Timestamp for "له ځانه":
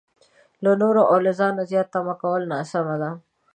1.25-1.61